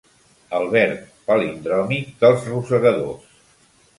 El 0.59 0.63
verb 0.75 1.03
palindròmic 1.27 2.09
dels 2.25 2.47
rosegadors. 2.53 3.31